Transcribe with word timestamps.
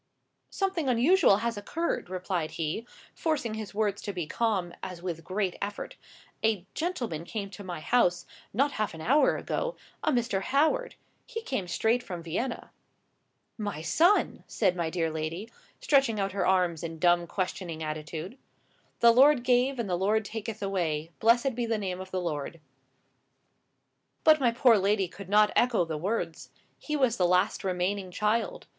"Something 0.49 0.89
unusual 0.89 1.37
has 1.45 1.57
occurred," 1.57 2.09
replied 2.09 2.49
he, 2.53 2.87
forcing 3.13 3.53
his 3.53 3.75
words 3.75 4.01
to 4.01 4.11
be 4.11 4.25
calm, 4.25 4.73
as 4.81 4.99
with 4.99 5.19
a 5.19 5.21
great 5.21 5.55
effort. 5.61 5.95
"A 6.43 6.65
gentleman 6.73 7.23
came 7.23 7.51
to 7.51 7.63
my 7.63 7.81
house, 7.81 8.25
not 8.51 8.71
half 8.71 8.95
an 8.95 9.01
hour 9.01 9.37
ago—a 9.37 10.11
Mr. 10.11 10.41
Howard. 10.41 10.95
He 11.27 11.43
came 11.43 11.67
straight 11.67 12.01
from 12.01 12.23
Vienna." 12.23 12.71
"My 13.59 13.83
son!" 13.83 14.43
said 14.47 14.75
my 14.75 14.89
dear 14.89 15.11
lady, 15.11 15.51
stretching 15.79 16.19
out 16.19 16.31
her 16.31 16.47
arms 16.47 16.81
in 16.81 16.97
dumb 16.97 17.27
questioning 17.27 17.83
attitude. 17.83 18.39
"The 19.01 19.11
Lord 19.11 19.43
gave 19.43 19.77
and 19.77 19.87
the 19.87 19.95
Lord 19.99 20.25
taketh 20.25 20.63
away. 20.63 21.11
Blessed 21.19 21.53
be 21.53 21.67
the 21.67 21.77
name 21.77 22.01
of 22.01 22.09
the 22.09 22.19
Lord." 22.21 22.59
But 24.23 24.39
my 24.39 24.49
poor 24.51 24.79
lady 24.79 25.07
could 25.07 25.29
not 25.29 25.51
echo 25.55 25.85
the 25.85 25.95
words. 25.95 26.49
He 26.79 26.95
was 26.95 27.17
the 27.17 27.27
last 27.27 27.63
remaining 27.63 28.09
child. 28.09 28.65